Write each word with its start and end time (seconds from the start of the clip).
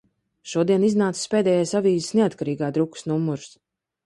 Šodien 0.53 0.85
iznācis 0.87 1.29
pēdējais 1.33 1.75
avīzes 1.81 2.09
"Neatkarīgā" 2.21 2.71
drukas 2.79 3.07
numurs. 3.13 3.49